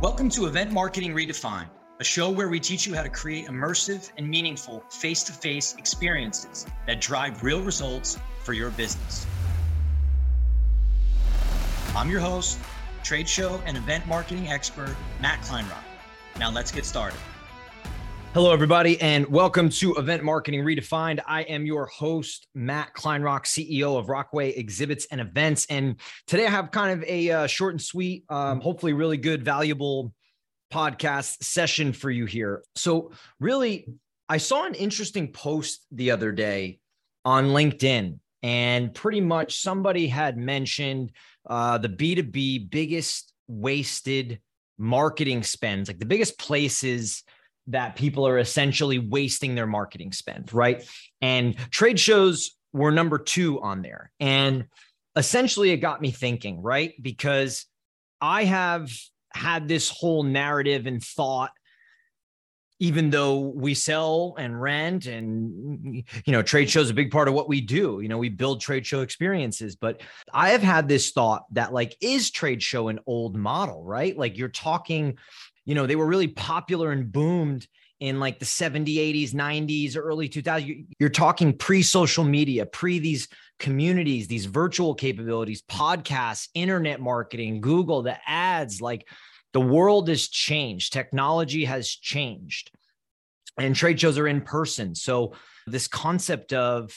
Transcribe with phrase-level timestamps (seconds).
[0.00, 1.68] Welcome to Event Marketing Redefined,
[2.00, 5.74] a show where we teach you how to create immersive and meaningful face to face
[5.76, 9.26] experiences that drive real results for your business.
[11.94, 12.58] I'm your host,
[13.04, 15.84] trade show and event marketing expert, Matt Kleinrock.
[16.38, 17.20] Now let's get started.
[18.32, 21.18] Hello, everybody, and welcome to Event Marketing Redefined.
[21.26, 25.66] I am your host, Matt Kleinrock, CEO of Rockway Exhibits and Events.
[25.68, 25.96] And
[26.28, 30.14] today I have kind of a uh, short and sweet, um, hopefully, really good, valuable
[30.72, 32.62] podcast session for you here.
[32.76, 33.88] So, really,
[34.28, 36.78] I saw an interesting post the other day
[37.24, 41.10] on LinkedIn, and pretty much somebody had mentioned
[41.48, 44.38] uh, the B2B biggest wasted
[44.78, 47.24] marketing spends, like the biggest places
[47.70, 50.86] that people are essentially wasting their marketing spend, right?
[51.20, 54.12] And trade shows were number two on there.
[54.20, 54.66] And
[55.16, 56.94] essentially, it got me thinking, right?
[57.00, 57.66] Because
[58.20, 58.90] I have
[59.32, 61.52] had this whole narrative and thought
[62.80, 67.34] even though we sell and rent and you know trade shows a big part of
[67.34, 70.00] what we do you know we build trade show experiences but
[70.32, 74.36] i have had this thought that like is trade show an old model right like
[74.36, 75.16] you're talking
[75.70, 77.64] you know, they were really popular and boomed
[78.00, 80.84] in like the 70s, 80s, 90s, early 2000s.
[80.98, 83.28] You're talking pre social media, pre these
[83.60, 88.80] communities, these virtual capabilities, podcasts, internet marketing, Google, the ads.
[88.80, 89.06] Like
[89.52, 92.72] the world has changed, technology has changed,
[93.56, 94.96] and trade shows are in person.
[94.96, 95.34] So,
[95.68, 96.92] this concept of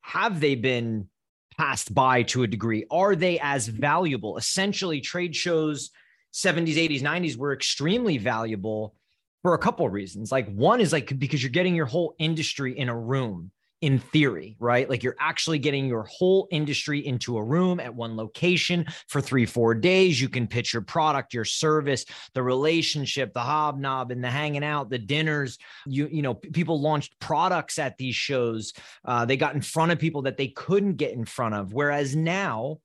[0.00, 1.08] have they been
[1.56, 2.84] passed by to a degree?
[2.90, 4.38] Are they as valuable?
[4.38, 5.92] Essentially, trade shows
[6.32, 8.94] 70s, 80s, 90s were extremely valuable
[9.42, 10.32] for a couple of reasons.
[10.32, 13.50] Like one is like because you're getting your whole industry in a room
[13.82, 14.88] in theory, right?
[14.88, 19.44] Like you're actually getting your whole industry into a room at one location for three,
[19.44, 20.20] four days.
[20.20, 24.88] You can pitch your product, your service, the relationship, the hobnob, and the hanging out,
[24.88, 25.58] the dinners.
[25.84, 28.72] You, you know, people launched products at these shows.
[29.04, 31.72] Uh, they got in front of people that they couldn't get in front of.
[31.72, 32.78] Whereas now,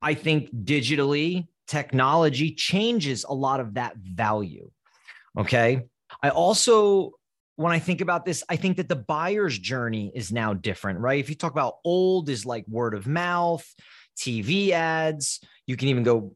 [0.00, 4.68] I think digitally, technology changes a lot of that value.
[5.38, 5.82] Okay.
[6.20, 7.12] I also,
[7.54, 11.20] when I think about this, I think that the buyer's journey is now different, right?
[11.20, 13.64] If you talk about old is like word of mouth,
[14.18, 16.34] TV ads, you can even go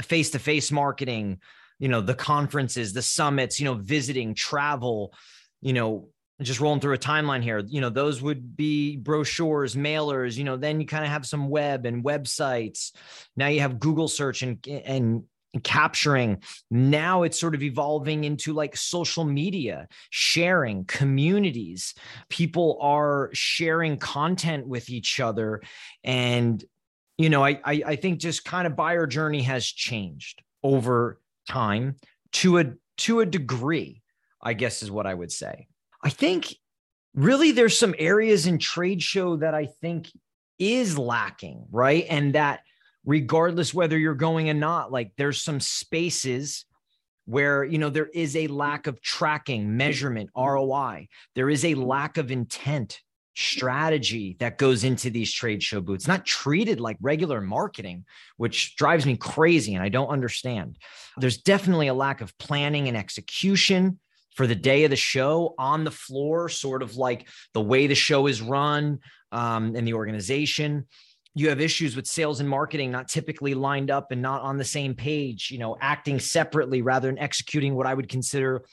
[0.00, 1.40] face to face marketing,
[1.78, 5.12] you know, the conferences, the summits, you know, visiting, travel,
[5.60, 6.08] you know,
[6.42, 7.62] just rolling through a timeline here.
[7.66, 11.48] You know those would be brochures mailers you know then you kind of have some
[11.48, 12.92] web and websites.
[13.36, 15.24] Now you have google search and and
[15.64, 16.42] capturing.
[16.70, 21.94] Now it's sort of evolving into like social media sharing communities.
[22.28, 25.60] People are sharing content with each other.
[26.04, 26.64] And
[27.20, 31.96] you know i i, I think just kind of buyer journey has changed over time
[32.32, 32.64] to a
[32.96, 34.00] to a degree
[34.42, 35.66] i guess is what i would say
[36.02, 36.54] I think
[37.14, 40.08] really there's some areas in trade show that I think
[40.58, 42.06] is lacking, right?
[42.08, 42.60] And that
[43.04, 46.64] regardless whether you're going or not, like there's some spaces
[47.26, 51.08] where you know there is a lack of tracking, measurement, ROI.
[51.34, 53.00] There is a lack of intent,
[53.34, 58.04] strategy that goes into these trade show booths, not treated like regular marketing,
[58.36, 60.76] which drives me crazy and I don't understand.
[61.16, 63.98] There's definitely a lack of planning and execution
[64.40, 67.94] for the day of the show on the floor, sort of like the way the
[67.94, 68.98] show is run
[69.32, 70.86] um, the organization.
[71.34, 74.64] You have issues with sales and marketing not typically lined up and not on the
[74.64, 78.64] same page, you know, acting separately rather than executing what I would consider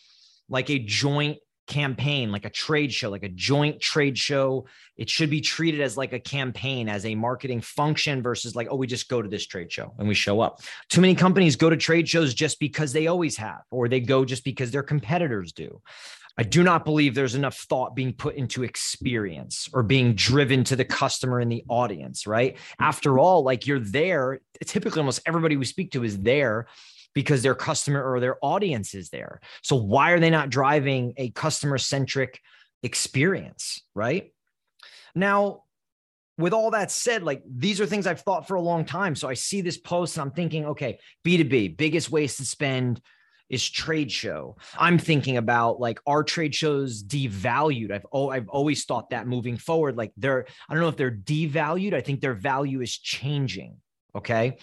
[0.47, 4.65] like a joint campaign, like a trade show, like a joint trade show.
[4.95, 8.75] It should be treated as like a campaign, as a marketing function versus like, oh,
[8.75, 10.61] we just go to this trade show and we show up.
[10.89, 14.25] Too many companies go to trade shows just because they always have, or they go
[14.25, 15.81] just because their competitors do.
[16.39, 20.75] I do not believe there's enough thought being put into experience or being driven to
[20.75, 22.57] the customer and the audience, right?
[22.79, 26.67] After all, like you're there, typically almost everybody we speak to is there
[27.17, 29.41] because their customer or their audience is there.
[29.63, 32.39] So why are they not driving a customer centric
[32.83, 34.31] experience, right?
[35.15, 35.63] Now,
[36.37, 39.15] with all that said, like these are things I've thought for a long time.
[39.15, 43.01] So I see this post and I'm thinking, okay, B2B, biggest waste to spend
[43.49, 44.55] is trade show.
[44.77, 47.91] I'm thinking about like are trade shows devalued?
[47.91, 51.09] I've oh I've always thought that moving forward, like they're I don't know if they're
[51.09, 51.95] devalued.
[51.95, 53.77] I think their value is changing.
[54.13, 54.59] Okay.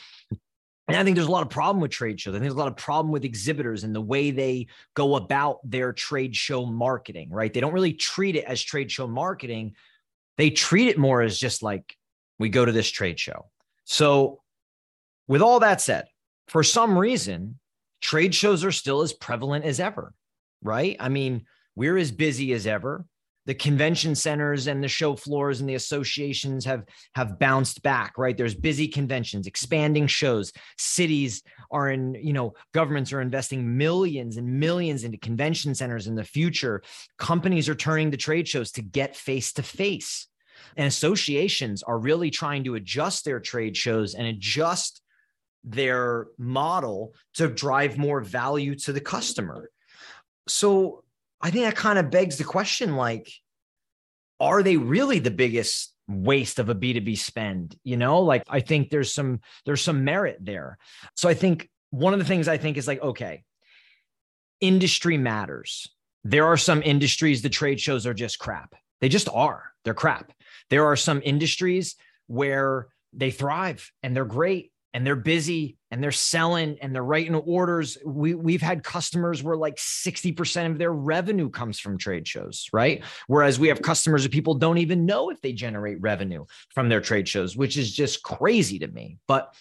[0.86, 2.32] And I think there's a lot of problem with trade shows.
[2.32, 5.58] I think there's a lot of problem with exhibitors and the way they go about
[5.64, 7.52] their trade show marketing, right?
[7.52, 9.74] They don't really treat it as trade show marketing.
[10.36, 11.96] They treat it more as just like
[12.38, 13.46] we go to this trade show.
[13.84, 14.42] So,
[15.26, 16.06] with all that said,
[16.48, 17.58] for some reason,
[18.02, 20.12] trade shows are still as prevalent as ever,
[20.62, 20.96] right?
[21.00, 21.46] I mean,
[21.76, 23.06] we're as busy as ever
[23.46, 28.36] the convention centers and the show floors and the associations have have bounced back right?
[28.36, 30.52] There's busy conventions expanding shows.
[30.78, 36.14] Cities are in you know governments are investing millions and millions into convention centers in
[36.14, 36.82] the future.
[37.18, 40.28] Companies are turning to trade shows to get face to face.
[40.76, 45.02] And associations are really trying to adjust their trade shows and adjust
[45.62, 49.70] their model to drive more value to the customer.
[50.46, 51.03] So
[51.44, 53.30] I think that kind of begs the question like,
[54.40, 57.76] are they really the biggest waste of a B2B spend?
[57.84, 60.78] You know, like I think there's some there's some merit there.
[61.16, 63.44] So I think one of the things I think is like, okay,
[64.60, 65.86] industry matters.
[66.24, 68.74] There are some industries the trade shows are just crap.
[69.02, 69.64] They just are.
[69.84, 70.32] They're crap.
[70.70, 71.96] There are some industries
[72.26, 77.34] where they thrive and they're great and they're busy and they're selling and they're writing
[77.34, 77.98] orders.
[78.06, 83.02] We, we've had customers where like 60% of their revenue comes from trade shows, right?
[83.26, 87.00] Whereas we have customers that people don't even know if they generate revenue from their
[87.00, 89.18] trade shows, which is just crazy to me.
[89.26, 89.52] But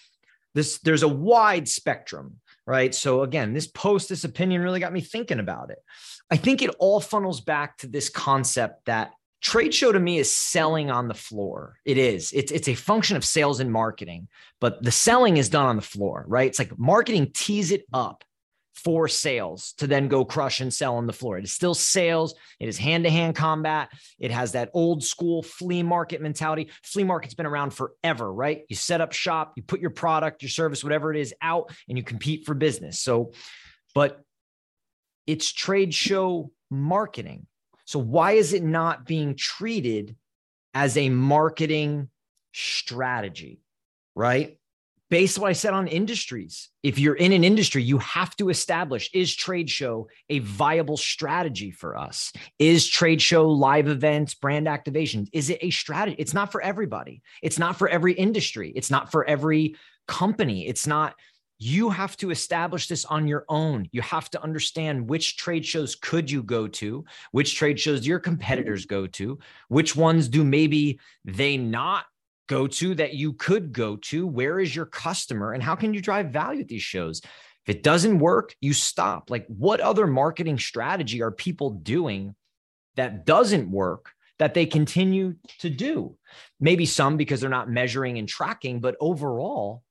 [0.54, 2.94] this there's a wide spectrum, right?
[2.94, 5.78] So again, this post, this opinion really got me thinking about it.
[6.30, 9.10] I think it all funnels back to this concept that
[9.44, 11.76] trade show to me is selling on the floor.
[11.84, 12.32] It is.
[12.32, 14.28] It's it's a function of sales and marketing,
[14.60, 16.48] but the selling is done on the floor, right?
[16.48, 18.24] It's like marketing tees it up
[18.74, 21.38] for sales to then go crush and sell on the floor.
[21.38, 22.34] It is still sales.
[22.58, 23.90] It is hand to hand combat.
[24.18, 26.70] It has that old school flea market mentality.
[26.82, 28.62] Flea market's been around forever, right?
[28.68, 31.96] You set up shop, you put your product, your service, whatever it is out, and
[31.96, 32.98] you compete for business.
[32.98, 33.32] So,
[33.94, 34.20] but
[35.26, 37.46] it's trade show marketing
[37.84, 40.16] so, why is it not being treated
[40.72, 42.08] as a marketing
[42.52, 43.60] strategy?
[44.14, 44.58] Right.
[45.10, 48.48] Based on what I said on industries, if you're in an industry, you have to
[48.48, 52.32] establish is trade show a viable strategy for us?
[52.58, 55.26] Is trade show live events, brand activation?
[55.32, 56.16] Is it a strategy?
[56.18, 57.22] It's not for everybody.
[57.42, 58.72] It's not for every industry.
[58.74, 59.76] It's not for every
[60.08, 60.66] company.
[60.66, 61.14] It's not
[61.58, 63.88] you have to establish this on your own.
[63.92, 68.18] You have to understand which trade shows could you go to, which trade shows your
[68.18, 72.06] competitors go to, which ones do maybe they not
[72.48, 74.26] go to that you could go to.
[74.26, 77.20] Where is your customer and how can you drive value at these shows?
[77.66, 79.30] If it doesn't work, you stop.
[79.30, 82.34] Like what other marketing strategy are people doing
[82.96, 86.16] that doesn't work that they continue to do?
[86.60, 89.82] Maybe some because they're not measuring and tracking, but overall,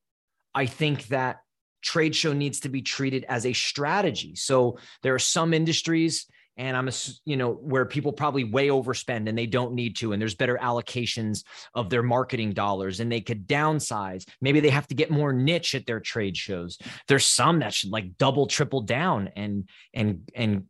[0.54, 1.40] I think that
[1.84, 4.34] trade show needs to be treated as a strategy.
[4.34, 6.26] So there are some industries
[6.56, 6.92] and I'm a,
[7.24, 10.58] you know where people probably way overspend and they don't need to and there's better
[10.60, 11.44] allocations
[11.74, 14.24] of their marketing dollars and they could downsize.
[14.40, 16.78] Maybe they have to get more niche at their trade shows.
[17.08, 20.64] There's some that should like double triple down and and and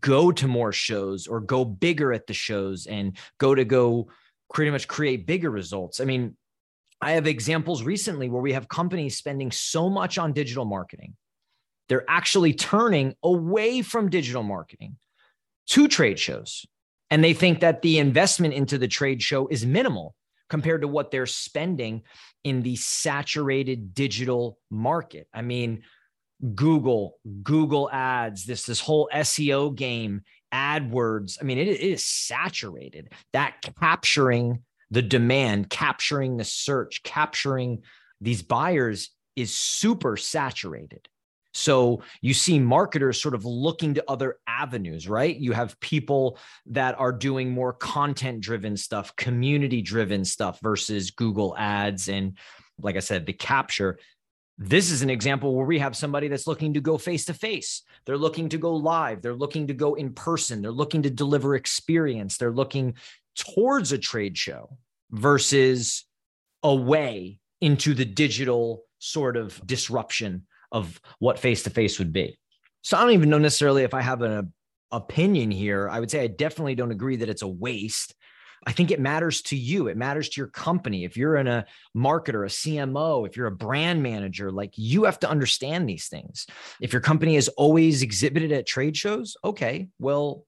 [0.00, 4.08] go to more shows or go bigger at the shows and go to go
[4.52, 6.00] pretty much create bigger results.
[6.00, 6.36] I mean
[7.00, 11.14] I have examples recently where we have companies spending so much on digital marketing.
[11.88, 14.96] They're actually turning away from digital marketing
[15.68, 16.66] to trade shows.
[17.10, 20.14] And they think that the investment into the trade show is minimal
[20.50, 22.02] compared to what they're spending
[22.44, 25.28] in the saturated digital market.
[25.32, 25.82] I mean,
[26.54, 31.38] Google, Google ads, this, this whole SEO game, AdWords.
[31.40, 33.12] I mean, it, it is saturated.
[33.32, 37.82] That capturing the demand, capturing the search, capturing
[38.20, 41.08] these buyers is super saturated.
[41.54, 45.36] So you see marketers sort of looking to other avenues, right?
[45.36, 51.56] You have people that are doing more content driven stuff, community driven stuff versus Google
[51.58, 52.08] ads.
[52.08, 52.36] And
[52.80, 53.98] like I said, the capture.
[54.60, 57.82] This is an example where we have somebody that's looking to go face to face.
[58.06, 59.22] They're looking to go live.
[59.22, 60.62] They're looking to go in person.
[60.62, 62.36] They're looking to deliver experience.
[62.36, 62.94] They're looking
[63.38, 64.76] towards a trade show
[65.10, 66.04] versus
[66.62, 72.38] away into the digital sort of disruption of what face to face would be.
[72.82, 74.52] So I don't even know necessarily if I have an
[74.90, 75.88] opinion here.
[75.88, 78.14] I would say I definitely don't agree that it's a waste.
[78.66, 79.86] I think it matters to you.
[79.86, 81.04] It matters to your company.
[81.04, 81.64] If you're in a
[81.96, 86.46] marketer, a CMO, if you're a brand manager, like you have to understand these things.
[86.80, 90.44] If your company is always exhibited at trade shows, okay, well,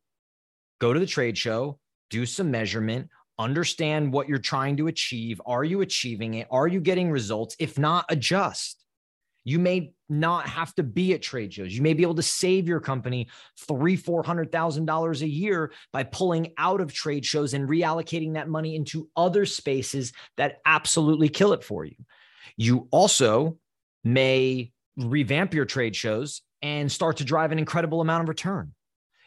[0.80, 1.78] go to the trade show,
[2.11, 5.40] do some measurement, understand what you're trying to achieve.
[5.47, 6.47] Are you achieving it?
[6.50, 7.57] Are you getting results?
[7.59, 8.85] If not, adjust.
[9.45, 11.75] You may not have to be at trade shows.
[11.75, 13.29] You may be able to save your company
[13.67, 18.35] three, four hundred thousand dollars a year by pulling out of trade shows and reallocating
[18.35, 21.97] that money into other spaces that absolutely kill it for you.
[22.59, 23.57] You also
[24.05, 28.75] may revamp your trade shows and start to drive an incredible amount of return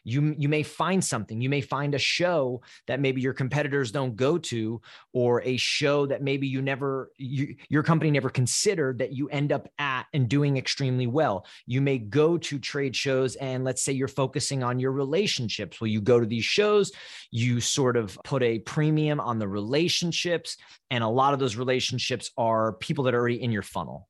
[0.04, 1.42] you you may find something.
[1.42, 4.82] You may find a show that maybe your competitors don't go to
[5.14, 9.52] or a show that maybe you never you, your company never considered that you end
[9.52, 11.46] up at and doing extremely well.
[11.66, 15.80] You may go to trade shows and let's say you're focusing on your relationships.
[15.80, 16.92] Well you go to these shows
[17.32, 20.58] you sort of put a premium on the relationships
[20.92, 24.08] and a lot of those relationships are people that are already in your funnel.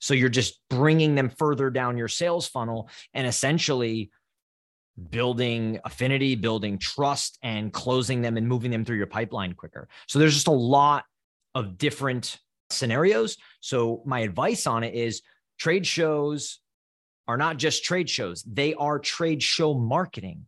[0.00, 4.10] So you're just bringing them further down your sales funnel and essentially
[5.10, 9.88] building affinity, building trust, and closing them and moving them through your pipeline quicker.
[10.06, 11.04] So there's just a lot
[11.54, 12.38] of different
[12.70, 13.36] scenarios.
[13.60, 15.22] So my advice on it is
[15.58, 16.60] trade shows
[17.26, 20.46] are not just trade shows, they are trade show marketing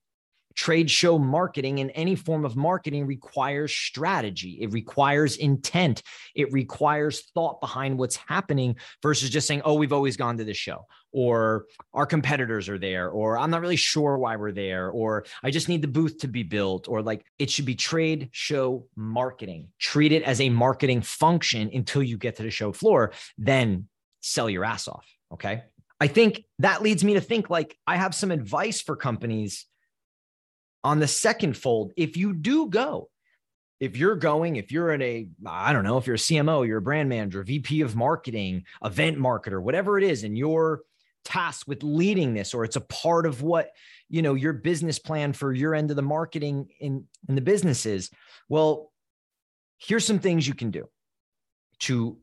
[0.57, 4.59] trade show marketing and any form of marketing requires strategy.
[4.61, 6.03] It requires intent.
[6.35, 10.57] It requires thought behind what's happening versus just saying, oh, we've always gone to this
[10.57, 15.27] show, or our competitors are there, or I'm not really sure why we're there, or
[15.43, 18.87] I just need the booth to be built, or like it should be trade show
[18.97, 19.69] marketing.
[19.79, 23.89] Treat it as a marketing function until you get to the show floor, then
[24.21, 25.07] sell your ass off.
[25.33, 25.63] Okay.
[26.01, 29.67] I think that leads me to think like I have some advice for companies
[30.87, 33.11] on the second fold, if you do go,
[33.81, 36.79] if you're going, if you're in a, I don't know, if you're a CMO, you're
[36.79, 40.83] a brand manager, VP of marketing, event marketer, whatever it is, and you're
[41.25, 43.71] tasked with leading this, or it's a part of what,
[44.09, 47.85] you know, your business plan for your end of the marketing in, in the business
[47.85, 48.09] is,
[48.49, 48.93] well,
[49.79, 50.89] here's some things you can do
[51.81, 52.17] to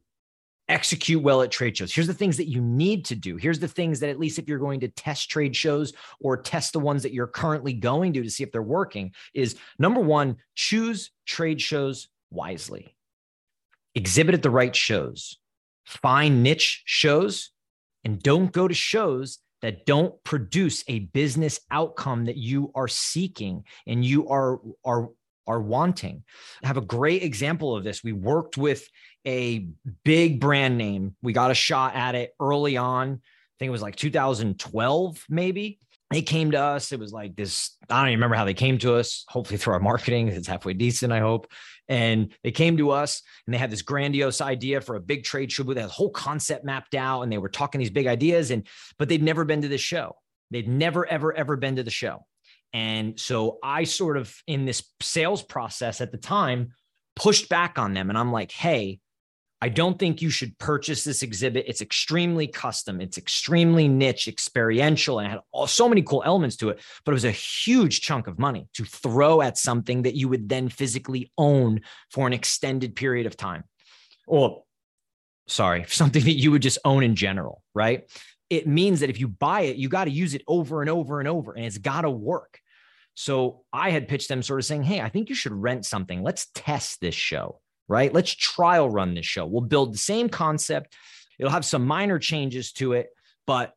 [0.69, 1.93] execute well at trade shows.
[1.93, 3.35] Here's the things that you need to do.
[3.37, 6.73] Here's the things that, at least if you're going to test trade shows or test
[6.73, 10.37] the ones that you're currently going to to see if they're working, is number one,
[10.55, 12.95] choose trade shows wisely,
[13.95, 15.37] exhibit at the right shows,
[15.85, 17.51] find niche shows,
[18.03, 23.63] and don't go to shows that don't produce a business outcome that you are seeking
[23.87, 25.09] and you are are
[25.47, 26.23] are wanting.
[26.63, 28.03] I have a great example of this.
[28.03, 28.87] We worked with
[29.25, 29.67] a
[30.03, 31.15] big brand name.
[31.21, 33.09] We got a shot at it early on.
[33.09, 35.79] I think it was like 2012, maybe.
[36.11, 36.91] They came to us.
[36.91, 37.75] It was like this.
[37.89, 39.25] I don't even remember how they came to us.
[39.29, 40.27] Hopefully through our marketing.
[40.27, 41.51] It's halfway decent, I hope.
[41.89, 45.51] And they came to us and they had this grandiose idea for a big trade
[45.51, 45.63] show.
[45.63, 48.51] They had whole concept mapped out and they were talking these big ideas.
[48.51, 48.67] And
[48.99, 50.15] but they'd never been to the show.
[50.51, 52.25] They'd never, ever, ever been to the show.
[52.73, 56.73] And so I sort of in this sales process at the time
[57.15, 58.09] pushed back on them.
[58.09, 58.99] And I'm like, hey,
[59.63, 61.63] I don't think you should purchase this exhibit.
[61.69, 66.57] It's extremely custom, it's extremely niche, experiential, and it had all, so many cool elements
[66.57, 66.81] to it.
[67.05, 70.49] But it was a huge chunk of money to throw at something that you would
[70.49, 71.79] then physically own
[72.11, 73.63] for an extended period of time.
[74.27, 74.63] Or,
[75.47, 78.11] sorry, something that you would just own in general, right?
[78.49, 81.19] It means that if you buy it, you got to use it over and over
[81.19, 82.59] and over, and it's got to work.
[83.15, 86.23] So I had pitched them sort of saying, Hey, I think you should rent something.
[86.23, 88.13] Let's test this show right?
[88.13, 89.45] Let's trial run this show.
[89.45, 90.95] We'll build the same concept.
[91.39, 93.09] It'll have some minor changes to it,
[93.45, 93.73] but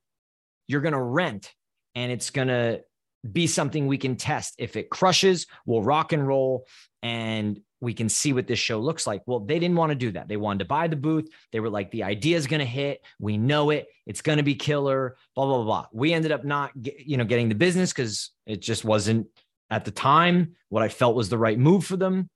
[0.69, 1.53] you're going to rent
[1.95, 2.83] and it's going to
[3.31, 4.55] be something we can test.
[4.59, 6.67] If it crushes, we'll rock and roll
[7.03, 9.23] and we can see what this show looks like.
[9.27, 10.29] Well, they didn't want to do that.
[10.29, 11.29] They wanted to buy the booth.
[11.53, 13.03] They were like, the idea is going to hit.
[13.19, 13.89] We know it.
[14.07, 15.87] It's going to be killer, blah, blah, blah.
[15.93, 19.27] We ended up not, you know, getting the business because it just wasn't
[19.71, 22.31] at the time what I felt was the right move for them.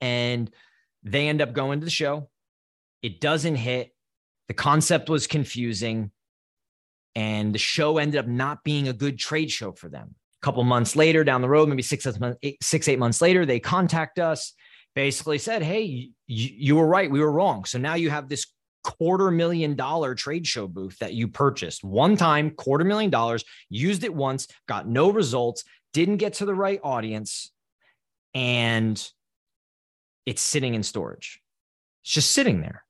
[0.00, 0.50] And
[1.02, 2.30] they end up going to the show.
[3.02, 3.94] It doesn't hit.
[4.48, 6.10] The concept was confusing.
[7.14, 10.14] And the show ended up not being a good trade show for them.
[10.42, 12.06] Couple months later, down the road, maybe six,
[12.42, 14.54] eight, six, eight months later, they contact us,
[14.94, 17.10] basically said, Hey, you, you were right.
[17.10, 17.64] We were wrong.
[17.64, 18.46] So now you have this
[18.82, 24.04] quarter million dollar trade show booth that you purchased one time, quarter million dollars, used
[24.04, 27.52] it once, got no results, didn't get to the right audience.
[28.34, 29.02] And
[30.26, 31.40] it's sitting in storage.
[32.04, 32.84] It's just sitting there.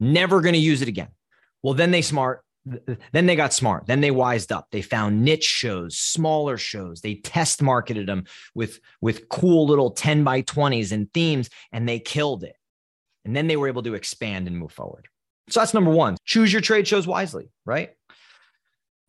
[0.00, 1.08] Never going to use it again.
[1.62, 2.43] Well, then they smart.
[2.66, 3.86] Then they got smart.
[3.86, 4.68] Then they wised up.
[4.70, 7.00] They found niche shows, smaller shows.
[7.00, 11.98] They test marketed them with, with cool little 10 by 20s and themes, and they
[11.98, 12.56] killed it.
[13.24, 15.08] And then they were able to expand and move forward.
[15.48, 16.16] So that's number one.
[16.24, 17.90] Choose your trade shows wisely, right?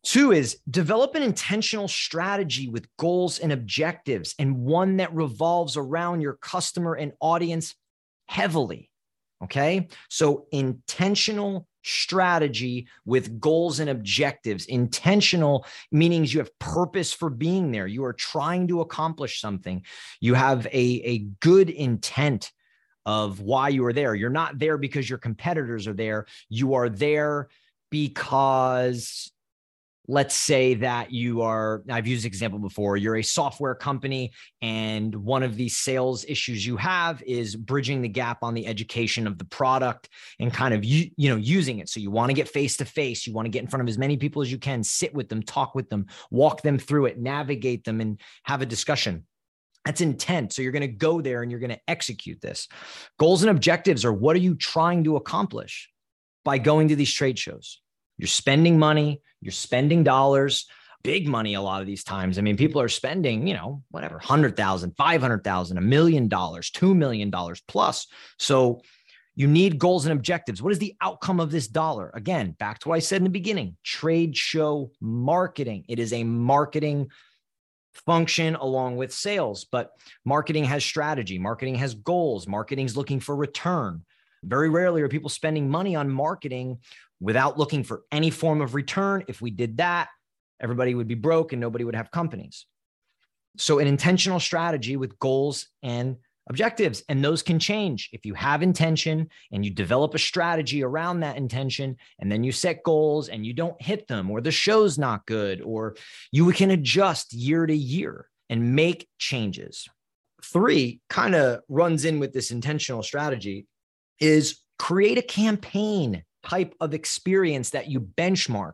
[0.03, 6.21] Two is develop an intentional strategy with goals and objectives, and one that revolves around
[6.21, 7.74] your customer and audience
[8.27, 8.91] heavily.
[9.43, 9.88] Okay.
[10.09, 14.65] So, intentional strategy with goals and objectives.
[14.65, 17.88] Intentional meanings you have purpose for being there.
[17.88, 19.84] You are trying to accomplish something.
[20.20, 22.51] You have a, a good intent
[23.06, 24.15] of why you are there.
[24.15, 26.25] You're not there because your competitors are there.
[26.50, 27.50] You are there
[27.92, 29.32] because
[30.07, 34.31] let's say that you are i've used example before you're a software company
[34.62, 39.27] and one of the sales issues you have is bridging the gap on the education
[39.27, 40.09] of the product
[40.39, 42.85] and kind of you, you know using it so you want to get face to
[42.85, 45.13] face you want to get in front of as many people as you can sit
[45.13, 49.25] with them talk with them walk them through it navigate them and have a discussion
[49.85, 50.51] that's intent.
[50.51, 52.67] So you're going to go there and you're going to execute this.
[53.19, 55.89] Goals and objectives are what are you trying to accomplish
[56.43, 57.81] by going to these trade shows?
[58.17, 60.67] You're spending money, you're spending dollars,
[61.03, 62.38] big money a lot of these times.
[62.38, 67.29] I mean, people are spending, you know, whatever, 100,000, 500,000, a million dollars, 2 million
[67.29, 68.07] dollars plus.
[68.39, 68.81] So
[69.36, 70.62] you need goals and objectives.
[70.62, 72.10] What is the outcome of this dollar?
[72.13, 75.86] Again, back to what I said in the beginning, trade show marketing.
[75.88, 77.12] It is a marketing
[78.05, 79.91] function along with sales, but
[80.24, 84.03] marketing has strategy, marketing has goals, marketing's looking for return.
[84.46, 86.80] Very rarely are people spending money on marketing
[87.20, 89.24] without looking for any form of return.
[89.28, 90.10] If we did that,
[90.62, 92.66] everybody would be broke and nobody would have companies.
[93.58, 96.18] So, an intentional strategy with goals and
[96.50, 98.10] objectives, and those can change.
[98.12, 102.52] If you have intention and you develop a strategy around that intention, and then you
[102.52, 105.96] set goals and you don't hit them, or the show's not good, or
[106.32, 109.88] you can adjust year to year and make changes.
[110.44, 113.66] Three kind of runs in with this intentional strategy
[114.19, 118.74] is create a campaign type of experience that you benchmark.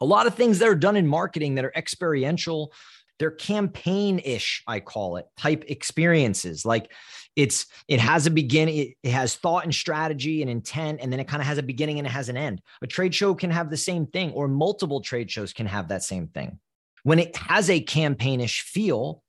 [0.00, 2.72] A lot of things that are done in marketing that are experiential,
[3.18, 6.66] they're campaign ish, I call it type experiences.
[6.66, 6.92] Like
[7.34, 11.20] it's, it has a beginning, it, it has thought and strategy and intent, and then
[11.20, 12.60] it kind of has a beginning and it has an end.
[12.82, 16.02] A trade show can have the same thing, or multiple trade shows can have that
[16.02, 16.58] same thing.
[17.04, 19.22] When it has a campaignish feel,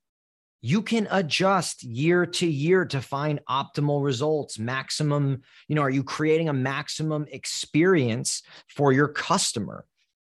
[0.60, 6.02] you can adjust year to year to find optimal results maximum you know are you
[6.02, 9.84] creating a maximum experience for your customer?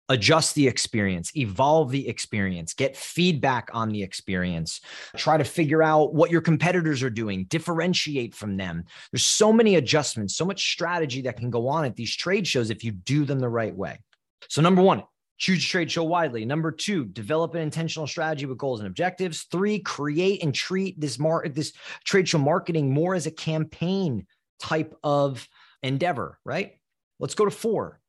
[0.09, 4.79] Adjust the experience evolve the experience get feedback on the experience
[5.17, 8.85] try to figure out what your competitors are doing differentiate from them.
[9.11, 12.69] There's so many adjustments so much strategy that can go on at these trade shows
[12.69, 13.99] if you do them the right way.
[14.47, 15.03] So number 1
[15.37, 16.45] Choose trade show widely.
[16.45, 19.43] Number two, develop an intentional strategy with goals and objectives.
[19.51, 21.73] Three, create and treat this mar- this
[22.03, 24.25] trade show marketing more as a campaign
[24.59, 25.47] type of
[25.83, 26.73] endeavor, right?
[27.19, 27.99] Let's go to four.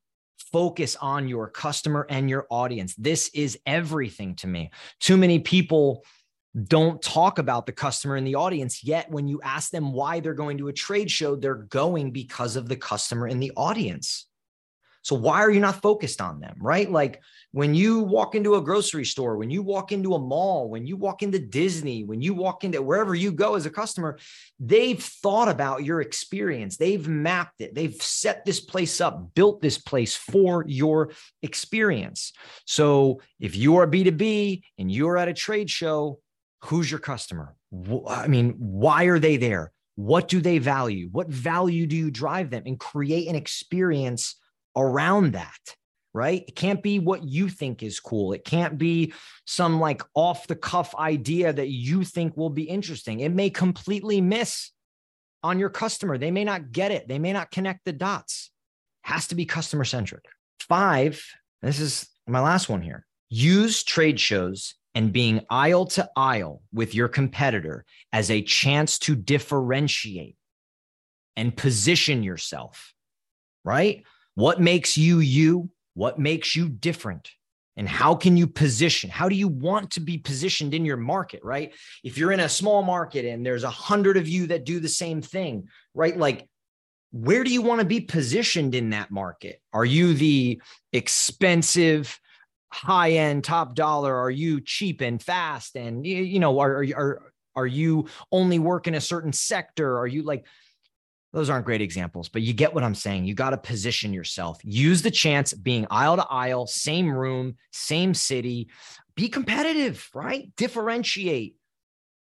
[0.51, 2.95] Focus on your customer and your audience.
[2.95, 4.71] This is everything to me.
[4.99, 6.03] Too many people
[6.63, 10.33] don't talk about the customer and the audience yet when you ask them why they're
[10.33, 14.25] going to a trade show they're going because of the customer and the audience
[15.01, 16.89] so why are you not focused on them, right?
[16.91, 20.85] Like when you walk into a grocery store, when you walk into a mall, when
[20.85, 24.19] you walk into Disney, when you walk into wherever you go as a customer,
[24.59, 26.77] they've thought about your experience.
[26.77, 27.73] They've mapped it.
[27.73, 32.33] They've set this place up, built this place for your experience.
[32.65, 36.19] So if you are B2B and you're at a trade show,
[36.65, 37.55] who's your customer?
[38.07, 39.71] I mean, why are they there?
[39.95, 41.09] What do they value?
[41.11, 44.35] What value do you drive them and create an experience
[44.75, 45.75] around that
[46.13, 46.43] right?
[46.47, 48.33] It can't be what you think is cool.
[48.33, 49.13] It can't be
[49.45, 53.19] some like off the cuff idea that you think will be interesting.
[53.19, 54.71] It may completely miss
[55.43, 56.17] on your customer.
[56.17, 57.07] They may not get it.
[57.07, 58.51] They may not connect the dots.
[59.03, 60.25] Has to be customer centric.
[60.59, 61.23] Five,
[61.61, 63.05] this is my last one here.
[63.29, 69.15] Use trade shows and being aisle to aisle with your competitor as a chance to
[69.15, 70.35] differentiate
[71.35, 72.93] and position yourself,
[73.63, 74.03] right?
[74.39, 75.69] What makes you you?
[75.95, 77.29] What makes you different?
[77.75, 79.09] And how can you position?
[79.09, 81.73] How do you want to be positioned in your market, right?
[82.05, 84.87] If you're in a small market and there's a hundred of you that do the
[84.87, 86.17] same thing, right?
[86.17, 86.47] Like,
[87.11, 89.61] where do you want to be positioned in that market?
[89.73, 90.61] Are you the
[90.93, 92.17] expensive,
[92.71, 94.15] high end, top dollar?
[94.15, 95.75] Are you cheap and fast?
[95.75, 99.97] And you know, are are are you only work in a certain sector?
[99.97, 100.45] Are you like
[101.31, 103.25] those aren't great examples, but you get what I'm saying.
[103.25, 104.59] You got to position yourself.
[104.63, 108.69] Use the chance being aisle to aisle, same room, same city.
[109.15, 110.49] Be competitive, right?
[110.55, 111.55] Differentiate,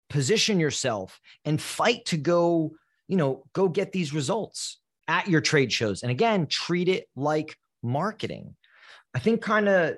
[0.10, 2.72] position yourself, and fight to go,
[3.08, 6.02] you know, go get these results at your trade shows.
[6.02, 8.56] And again, treat it like marketing.
[9.14, 9.98] I think kind of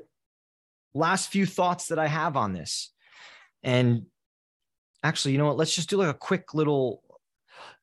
[0.93, 2.91] last few thoughts that I have on this.
[3.63, 4.07] And
[5.03, 5.57] actually, you know what?
[5.57, 7.01] Let's just do like a quick little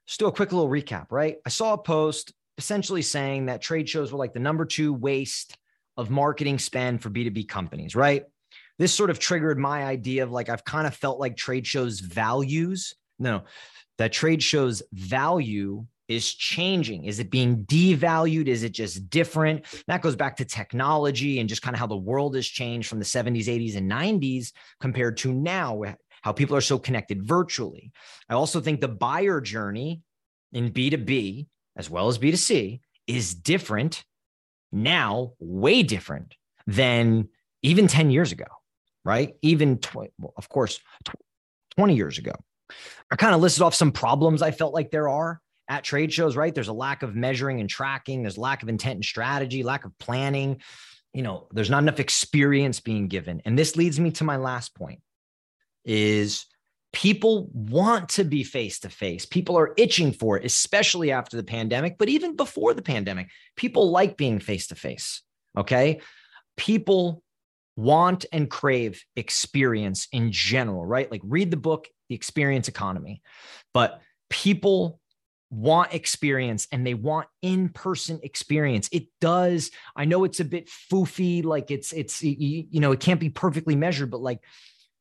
[0.06, 1.36] just do a quick little recap, right?
[1.44, 5.56] I saw a post essentially saying that trade shows were like the number two waste
[5.96, 8.24] of marketing spend for B2B companies, right?
[8.78, 12.00] This sort of triggered my idea of like, I've kind of felt like trade shows
[12.00, 13.44] values, no,
[13.98, 17.04] that trade shows value is changing?
[17.04, 18.46] Is it being devalued?
[18.46, 19.64] Is it just different?
[19.88, 22.98] That goes back to technology and just kind of how the world has changed from
[22.98, 25.82] the 70s, 80s, and 90s compared to now,
[26.26, 27.92] how people are so connected virtually.
[28.28, 30.02] I also think the buyer journey
[30.52, 34.02] in B2B as well as B2C is different
[34.72, 36.34] now, way different
[36.66, 37.28] than
[37.62, 38.46] even 10 years ago,
[39.04, 39.34] right?
[39.42, 41.14] Even, tw- well, of course, tw-
[41.76, 42.32] 20 years ago.
[43.12, 46.34] I kind of listed off some problems I felt like there are at trade shows,
[46.34, 46.52] right?
[46.52, 49.96] There's a lack of measuring and tracking, there's lack of intent and strategy, lack of
[50.00, 50.60] planning.
[51.14, 53.42] You know, there's not enough experience being given.
[53.44, 54.98] And this leads me to my last point
[55.86, 56.44] is
[56.92, 59.24] people want to be face to face.
[59.24, 63.90] People are itching for it, especially after the pandemic, but even before the pandemic, people
[63.90, 65.22] like being face to face.
[65.56, 66.00] Okay.
[66.56, 67.22] People
[67.76, 71.10] want and crave experience in general, right?
[71.10, 73.22] Like read the book, The Experience Economy.
[73.74, 74.98] But people
[75.50, 81.44] want experience and they want in-person experience it does i know it's a bit foofy
[81.44, 84.40] like it's it's you, you know it can't be perfectly measured but like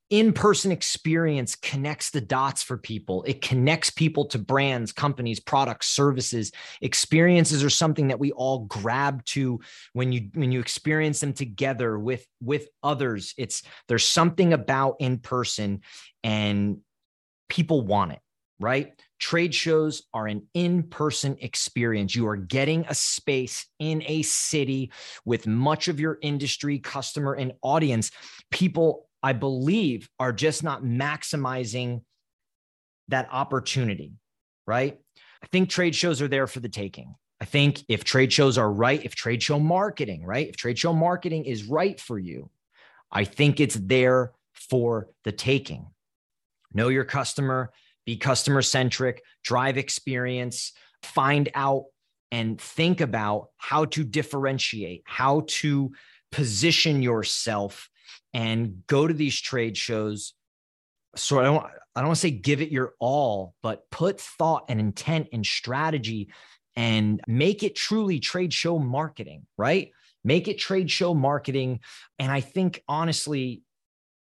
[0.09, 3.23] in-person experience connects the dots for people.
[3.23, 6.51] It connects people to brands companies products services.
[6.81, 9.59] Experiences are something that we all grab to
[9.93, 13.33] when you when you experience them together with with others.
[13.37, 15.81] It's there's something about in person
[16.23, 16.77] and
[17.49, 18.19] people want it
[18.59, 18.93] right?
[19.19, 22.15] Trade shows are an in-person experience.
[22.15, 24.91] You are getting a space in a city
[25.25, 28.11] with much of your industry customer and audience.
[28.51, 32.01] People I believe, are just not maximizing
[33.07, 34.13] that opportunity,
[34.67, 34.99] right?
[35.41, 37.15] I think trade shows are there for the taking.
[37.41, 40.47] I think if trade shows are right, if trade show marketing, right?
[40.47, 42.51] If trade show marketing is right for you,
[43.11, 45.87] I think it's there for the taking.
[46.71, 47.71] Know your customer,
[48.05, 51.85] be customer centric, drive experience, find out
[52.31, 55.93] and think about how to differentiate, how to
[56.31, 57.89] position yourself
[58.35, 60.33] and go to these trade shows.
[61.15, 64.65] So I don't, I don't want to say give it your all, but put thought
[64.67, 66.33] and intent and strategy
[66.75, 69.91] and make it truly trade show marketing, right?
[70.25, 71.79] Make it trade show marketing.
[72.19, 73.61] And I think honestly,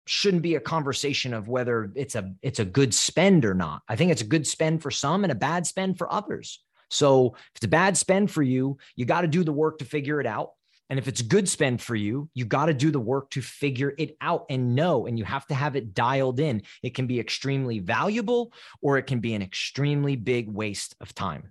[0.07, 3.83] shouldn't be a conversation of whether it's a it's a good spend or not.
[3.87, 6.65] I think it's a good spend for some and a bad spend for others.
[6.89, 9.85] So if it's a bad spend for you, you got to do the work to
[9.85, 10.53] figure it out.
[10.91, 13.95] And if it's good spend for you, you got to do the work to figure
[13.97, 16.63] it out and know, and you have to have it dialed in.
[16.83, 21.51] It can be extremely valuable or it can be an extremely big waste of time.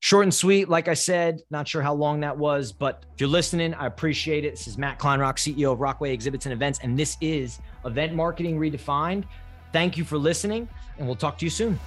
[0.00, 3.28] Short and sweet, like I said, not sure how long that was, but if you're
[3.30, 4.50] listening, I appreciate it.
[4.50, 8.58] This is Matt Kleinrock, CEO of Rockway Exhibits and Events, and this is Event Marketing
[8.58, 9.24] Redefined.
[9.72, 11.78] Thank you for listening, and we'll talk to you soon.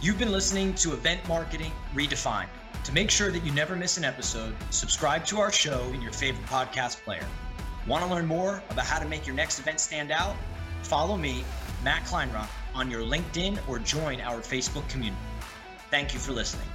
[0.00, 2.46] You've been listening to Event Marketing Redefined.
[2.84, 6.12] To make sure that you never miss an episode, subscribe to our show in your
[6.12, 7.26] favorite podcast player.
[7.86, 10.36] Want to learn more about how to make your next event stand out?
[10.82, 11.44] Follow me,
[11.84, 15.22] Matt Kleinrock, on your LinkedIn or join our Facebook community.
[15.90, 16.66] Thank you for listening.